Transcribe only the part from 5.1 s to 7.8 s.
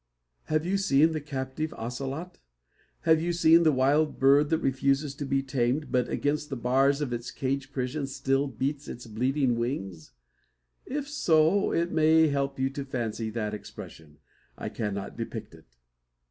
to be tamed, but against the bars of its cage